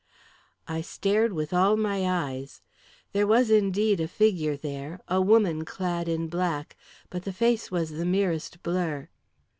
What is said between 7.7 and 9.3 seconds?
the merest blur.